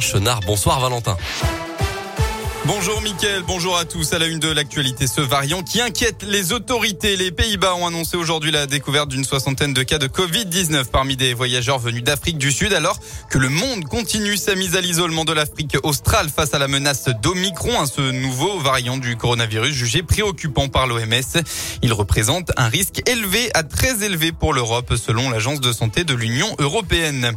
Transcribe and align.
Chenard. 0.00 0.40
Bonsoir 0.40 0.80
Valentin. 0.80 1.16
Bonjour 2.66 3.00
Mickaël, 3.00 3.42
bonjour 3.46 3.76
à 3.76 3.84
tous. 3.84 4.12
À 4.12 4.18
la 4.18 4.26
une 4.26 4.38
de 4.38 4.48
l'actualité, 4.48 5.06
ce 5.06 5.20
variant 5.20 5.62
qui 5.62 5.80
inquiète 5.80 6.22
les 6.22 6.52
autorités. 6.52 7.16
Les 7.16 7.30
Pays-Bas 7.30 7.74
ont 7.74 7.86
annoncé 7.86 8.16
aujourd'hui 8.16 8.52
la 8.52 8.66
découverte 8.66 9.08
d'une 9.08 9.24
soixantaine 9.24 9.72
de 9.72 9.82
cas 9.82 9.98
de 9.98 10.06
Covid-19 10.06 10.84
parmi 10.86 11.16
des 11.16 11.34
voyageurs 11.34 11.78
venus 11.78 12.04
d'Afrique 12.04 12.38
du 12.38 12.52
Sud 12.52 12.72
alors 12.72 12.98
que 13.30 13.38
le 13.38 13.48
monde 13.48 13.84
continue 13.86 14.36
sa 14.36 14.54
mise 14.54 14.76
à 14.76 14.80
l'isolement 14.80 15.24
de 15.24 15.32
l'Afrique 15.32 15.78
australe 15.82 16.28
face 16.28 16.54
à 16.54 16.58
la 16.58 16.68
menace 16.68 17.08
d'Omicron, 17.22 17.86
ce 17.86 18.02
nouveau 18.02 18.58
variant 18.60 18.98
du 18.98 19.16
coronavirus 19.16 19.74
jugé 19.74 20.02
préoccupant 20.02 20.68
par 20.68 20.86
l'OMS. 20.86 21.42
Il 21.82 21.92
représente 21.92 22.52
un 22.56 22.68
risque 22.68 23.02
élevé 23.08 23.50
à 23.54 23.62
très 23.62 24.04
élevé 24.04 24.32
pour 24.32 24.52
l'Europe 24.52 24.94
selon 24.96 25.30
l'Agence 25.30 25.60
de 25.60 25.72
santé 25.72 26.04
de 26.04 26.14
l'Union 26.14 26.54
européenne. 26.58 27.32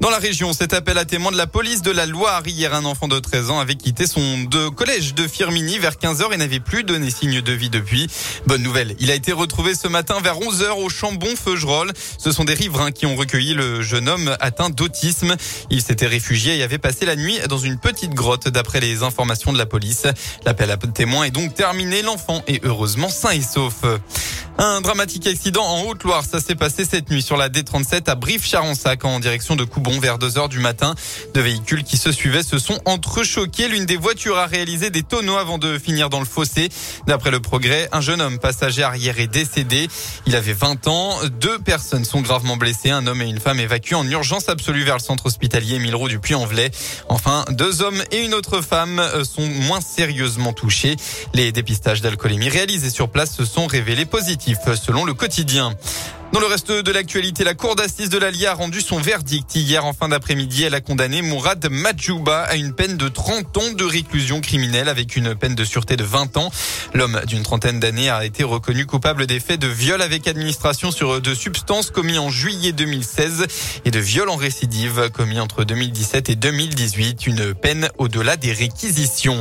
Dans 0.00 0.10
la 0.10 0.18
région, 0.18 0.52
cet 0.52 0.74
appel 0.74 0.98
à 0.98 1.04
témoins 1.04 1.32
de 1.32 1.36
la 1.36 1.46
police 1.46 1.80
de 1.80 1.90
la 1.90 2.04
Loire. 2.04 2.42
Hier, 2.46 2.74
un 2.74 2.84
enfant 2.84 3.08
de 3.08 3.18
13 3.18 3.50
ans 3.50 3.60
avait 3.60 3.76
quitté 3.76 4.06
son 4.06 4.44
de 4.44 4.68
collège 4.68 5.14
de 5.14 5.26
Firmini 5.26 5.78
vers 5.78 5.94
15h 5.94 6.32
et 6.32 6.36
n'avait 6.36 6.60
plus 6.60 6.84
donné 6.84 7.10
signe 7.10 7.40
de 7.40 7.52
vie 7.52 7.70
depuis. 7.70 8.08
Bonne 8.46 8.62
nouvelle, 8.62 8.96
il 8.98 9.10
a 9.10 9.14
été 9.14 9.32
retrouvé 9.32 9.74
ce 9.74 9.88
matin 9.88 10.16
vers 10.22 10.38
11h 10.38 10.72
au 10.72 10.88
Chambon-Feugerolles. 10.88 11.92
Ce 12.18 12.32
sont 12.32 12.44
des 12.44 12.54
riverains 12.54 12.90
qui 12.90 13.06
ont 13.06 13.14
recueilli 13.14 13.54
le 13.54 13.82
jeune 13.82 14.08
homme 14.08 14.36
atteint 14.40 14.68
d'autisme. 14.68 15.36
Il 15.70 15.80
s'était 15.80 16.06
réfugié 16.06 16.58
et 16.58 16.62
avait 16.62 16.78
passé 16.78 17.06
la 17.06 17.16
nuit 17.16 17.38
dans 17.48 17.58
une 17.58 17.78
petite 17.78 18.12
grotte 18.12 18.48
d'après 18.48 18.80
les 18.80 19.02
informations 19.02 19.52
de 19.52 19.58
la 19.58 19.66
police. 19.66 20.06
L'appel 20.44 20.70
à 20.70 20.76
témoins 20.76 21.24
est 21.24 21.30
donc 21.30 21.54
terminé. 21.54 22.02
L'enfant 22.02 22.42
est 22.46 22.62
heureusement 22.64 23.08
sain 23.08 23.30
et 23.30 23.40
sauf. 23.40 23.84
Un 24.56 24.80
dramatique 24.82 25.26
accident 25.26 25.64
en 25.64 25.82
Haute-Loire. 25.82 26.22
Ça 26.24 26.38
s'est 26.38 26.54
passé 26.54 26.84
cette 26.84 27.10
nuit 27.10 27.22
sur 27.22 27.36
la 27.36 27.48
D37 27.48 28.08
à 28.08 28.14
Brive-Charensac 28.14 29.04
en 29.04 29.18
direction 29.18 29.56
de 29.56 29.64
Coubon 29.64 29.98
vers 29.98 30.16
2 30.16 30.38
heures 30.38 30.48
du 30.48 30.60
matin. 30.60 30.94
Deux 31.34 31.40
véhicules 31.40 31.82
qui 31.82 31.96
se 31.96 32.12
suivaient 32.12 32.44
se 32.44 32.60
sont 32.60 32.78
entrechoqués. 32.84 33.66
L'une 33.66 33.84
des 33.84 33.96
voitures 33.96 34.38
a 34.38 34.46
réalisé 34.46 34.90
des 34.90 35.02
tonneaux 35.02 35.38
avant 35.38 35.58
de 35.58 35.76
finir 35.76 36.08
dans 36.08 36.20
le 36.20 36.24
fossé. 36.24 36.68
D'après 37.08 37.32
le 37.32 37.40
progrès, 37.40 37.88
un 37.90 38.00
jeune 38.00 38.20
homme 38.20 38.38
passager 38.38 38.84
arrière 38.84 39.18
est 39.18 39.26
décédé. 39.26 39.88
Il 40.24 40.36
avait 40.36 40.52
20 40.52 40.86
ans. 40.86 41.18
Deux 41.40 41.58
personnes 41.58 42.04
sont 42.04 42.20
gravement 42.20 42.56
blessées. 42.56 42.90
Un 42.90 43.08
homme 43.08 43.22
et 43.22 43.28
une 43.28 43.40
femme 43.40 43.58
évacués 43.58 43.96
en 43.96 44.08
urgence 44.08 44.48
absolue 44.48 44.84
vers 44.84 44.98
le 44.98 45.02
centre 45.02 45.26
hospitalier 45.26 45.80
Milrou 45.80 46.06
du 46.06 46.20
Puy-en-Velay. 46.20 46.70
Enfin, 47.08 47.44
deux 47.50 47.82
hommes 47.82 48.02
et 48.12 48.24
une 48.24 48.34
autre 48.34 48.60
femme 48.60 49.02
sont 49.24 49.46
moins 49.46 49.80
sérieusement 49.80 50.52
touchés. 50.52 50.94
Les 51.32 51.50
dépistages 51.50 52.02
d'alcoolémie 52.02 52.48
réalisés 52.48 52.90
sur 52.90 53.08
place 53.08 53.34
se 53.34 53.44
sont 53.44 53.66
révélés 53.66 54.04
positifs 54.04 54.43
selon 54.76 55.04
le 55.04 55.14
quotidien. 55.14 55.74
Dans 56.32 56.40
le 56.40 56.46
reste 56.46 56.72
de 56.72 56.90
l'actualité, 56.90 57.44
la 57.44 57.54
cour 57.54 57.76
d'assises 57.76 58.08
de 58.08 58.18
l'Allier 58.18 58.46
a 58.46 58.54
rendu 58.54 58.80
son 58.80 58.98
verdict. 58.98 59.54
Hier, 59.54 59.84
en 59.84 59.92
fin 59.92 60.08
d'après-midi, 60.08 60.64
elle 60.64 60.74
a 60.74 60.80
condamné 60.80 61.22
Mourad 61.22 61.64
Majouba 61.70 62.42
à 62.42 62.56
une 62.56 62.74
peine 62.74 62.96
de 62.96 63.08
30 63.08 63.56
ans 63.56 63.72
de 63.72 63.84
réclusion 63.84 64.40
criminelle 64.40 64.88
avec 64.88 65.14
une 65.14 65.36
peine 65.36 65.54
de 65.54 65.64
sûreté 65.64 65.96
de 65.96 66.02
20 66.02 66.36
ans. 66.36 66.50
L'homme 66.92 67.20
d'une 67.26 67.44
trentaine 67.44 67.78
d'années 67.78 68.10
a 68.10 68.24
été 68.24 68.42
reconnu 68.42 68.84
coupable 68.84 69.26
des 69.26 69.38
faits 69.38 69.60
de 69.60 69.68
viol 69.68 70.02
avec 70.02 70.26
administration 70.26 70.90
sur 70.90 71.20
de 71.20 71.34
substances 71.34 71.90
commis 71.90 72.18
en 72.18 72.30
juillet 72.30 72.72
2016 72.72 73.46
et 73.84 73.92
de 73.92 74.00
viol 74.00 74.28
en 74.28 74.36
récidive 74.36 75.10
commis 75.10 75.38
entre 75.38 75.62
2017 75.62 76.30
et 76.30 76.36
2018. 76.36 77.28
Une 77.28 77.54
peine 77.54 77.88
au-delà 77.98 78.36
des 78.36 78.52
réquisitions. 78.52 79.38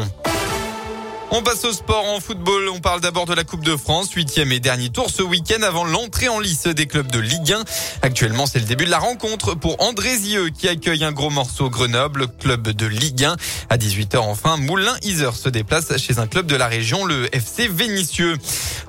On 1.35 1.41
passe 1.41 1.65
au 1.65 1.73
sport 1.73 2.05
en 2.05 2.19
football. 2.19 2.69
On 2.69 2.79
parle 2.79 3.01
d'abord 3.01 3.25
de 3.25 3.33
la 3.33 3.43
Coupe 3.43 3.65
de 3.65 3.75
France, 3.75 4.11
huitième 4.11 4.51
et 4.51 4.59
dernier 4.59 4.89
tour 4.89 5.09
ce 5.09 5.23
week-end 5.23 5.63
avant 5.63 5.83
l'entrée 5.83 6.29
en 6.29 6.39
lice 6.39 6.67
des 6.67 6.85
clubs 6.85 7.11
de 7.11 7.17
Ligue 7.17 7.53
1. 7.53 7.63
Actuellement, 8.03 8.45
c'est 8.45 8.59
le 8.59 8.65
début 8.65 8.85
de 8.85 8.91
la 8.91 8.99
rencontre 8.99 9.55
pour 9.55 9.81
Andrézieux 9.81 10.49
qui 10.49 10.67
accueille 10.67 11.03
un 11.03 11.11
gros 11.11 11.31
morceau 11.31 11.71
Grenoble, 11.71 12.27
club 12.27 12.69
de 12.69 12.85
Ligue 12.85 13.23
1. 13.23 13.35
À 13.71 13.77
18h 13.77 14.17
enfin, 14.17 14.57
Moulin-Iser 14.57 15.31
se 15.33 15.49
déplace 15.49 15.97
chez 15.97 16.19
un 16.19 16.27
club 16.27 16.45
de 16.45 16.55
la 16.55 16.67
région, 16.67 17.03
le 17.03 17.35
FC 17.35 17.67
Vénitieux. 17.67 18.37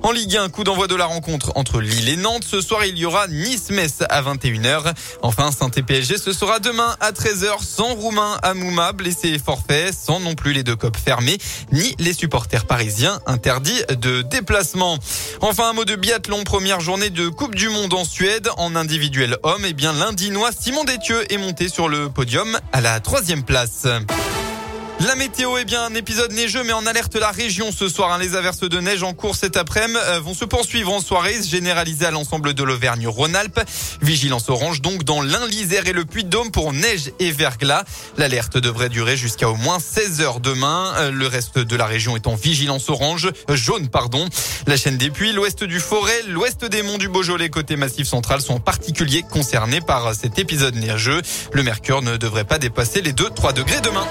En 0.05 0.13
Ligue 0.13 0.37
1, 0.37 0.51
coup 0.51 0.65
d'envoi 0.65 0.87
de 0.87 0.95
la 0.95 1.07
rencontre 1.07 1.53
entre 1.55 1.81
Lille 1.81 2.11
et 2.11 2.17
Nantes. 2.17 2.45
Ce 2.45 2.61
soir, 2.61 2.85
il 2.85 2.99
y 2.99 3.07
aura 3.07 3.27
Nice-Metz 3.27 4.03
à 4.11 4.21
21h. 4.21 4.93
Enfin, 5.23 5.51
Saint-PSG, 5.51 6.19
ce 6.19 6.35
sera 6.35 6.59
demain 6.59 6.95
à 7.01 7.13
13h 7.13 7.65
sans 7.65 7.95
Roumain 7.95 8.37
Amouma, 8.43 8.93
blessé 8.93 9.39
forfait, 9.39 9.93
sans 9.99 10.21
non 10.21 10.35
plus 10.35 10.53
les 10.53 10.63
deux 10.63 10.77
copes 10.77 10.99
fermés, 10.99 11.39
ni 11.73 11.95
les 11.99 12.13
supporters 12.13 12.67
parisiens 12.67 13.19
interdits 13.25 13.83
de 13.99 14.21
déplacement. 14.21 14.99
Enfin, 15.41 15.71
un 15.71 15.73
mot 15.73 15.87
de 15.87 15.97
biathlon, 15.97 16.45
première 16.45 16.81
journée 16.81 17.09
de 17.09 17.31
Coupe 17.31 17.55
du 17.55 17.71
Monde 17.71 17.95
en 17.95 18.05
Suède. 18.05 18.51
En 18.59 18.77
individuel 18.77 19.39
homme, 19.43 19.65
et 19.65 19.71
eh 19.71 19.73
bien, 19.73 19.95
l'Indinois 19.95 20.51
Simon 20.53 20.85
Détieux 20.85 21.25
est 21.33 21.39
monté 21.39 21.71
sur 21.71 21.89
le 21.89 22.11
podium 22.11 22.59
à 22.73 22.83
la 22.83 23.01
troisième 23.01 23.43
place. 23.43 23.87
La 25.01 25.17
météo 25.17 25.59
est 25.59 25.65
bien 25.65 25.83
un 25.85 25.95
épisode 25.95 26.33
neigeux 26.33 26.63
mais 26.65 26.73
en 26.73 26.87
alerte 26.87 27.17
la 27.17 27.31
région 27.31 27.73
ce 27.73 27.89
soir. 27.89 28.13
Hein. 28.13 28.19
Les 28.19 28.37
averses 28.37 28.61
de 28.61 28.81
neige 28.81 29.03
en 29.03 29.13
cours 29.13 29.35
cet 29.35 29.57
après-midi 29.57 29.99
euh, 30.07 30.21
vont 30.21 30.35
se 30.35 30.45
poursuivre 30.45 30.93
en 30.93 31.01
soirée, 31.01 31.35
généralisées 31.43 32.07
à 32.07 32.11
l'ensemble 32.11 32.55
de 32.55 32.63
l'Auvergne-Rhône-Alpes. 32.63 33.61
Vigilance 34.01 34.49
orange 34.49 34.81
donc 34.81 35.03
dans 35.05 35.21
l'Ain, 35.21 35.47
l'Isère 35.49 35.89
et 35.89 35.93
le 35.93 36.05
Puy-de-Dôme 36.05 36.53
pour 36.53 36.73
neige 36.73 37.11
et 37.19 37.33
verglas. 37.33 37.85
L'alerte 38.17 38.57
devrait 38.57 38.89
durer 38.89 39.17
jusqu'à 39.17 39.51
au 39.51 39.57
moins 39.57 39.79
16 39.81 40.21
heures 40.21 40.41
demain. 40.41 40.93
Euh, 40.97 41.11
le 41.11 41.27
reste 41.27 41.59
de 41.59 41.77
la 41.77 41.87
région 41.87 42.17
est 42.17 42.29
en 42.29 42.37
vigilance 42.37 42.89
orange, 42.89 43.29
euh, 43.51 43.57
jaune 43.57 43.89
pardon. 43.89 44.29
La 44.67 44.77
chaîne 44.77 44.97
des 44.97 45.11
Puits, 45.11 45.33
l'ouest 45.33 45.65
du 45.65 45.81
Forêt, 45.81 46.23
l'ouest 46.29 46.65
des 46.65 46.83
monts 46.83 46.99
du 46.99 47.09
Beaujolais 47.09 47.51
côté 47.51 47.77
Massif 47.77 48.07
central 48.07 48.41
sont 48.41 48.55
en 48.55 48.61
particulier 48.61 49.23
concernés 49.23 49.81
par 49.81 50.15
cet 50.15 50.39
épisode 50.39 50.77
neigeux. 50.77 51.21
Le 51.53 51.63
mercure 51.63 52.01
ne 52.01 52.17
devrait 52.17 52.45
pas 52.45 52.59
dépasser 52.59 53.03
les 53.03 53.13
2-3 53.13 53.55
degrés 53.55 53.81
demain. 53.83 54.07